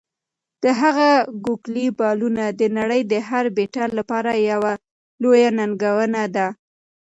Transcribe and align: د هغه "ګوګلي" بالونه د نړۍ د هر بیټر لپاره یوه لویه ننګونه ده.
د 0.63 0.65
هغه 0.81 1.09
"ګوګلي" 1.45 1.87
بالونه 1.99 2.43
د 2.59 2.61
نړۍ 2.77 3.01
د 3.11 3.13
هر 3.27 3.45
بیټر 3.57 3.87
لپاره 3.99 4.31
یوه 4.51 4.71
لویه 5.21 5.49
ننګونه 5.57 6.23
ده. 6.35 6.47